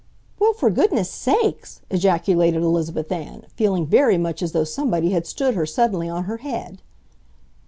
[0.39, 5.53] "Well, for goodness' SAKES!" ejaculated Elizabeth Ann, feeling very much as though somebody had stood
[5.53, 6.81] her suddenly on her head.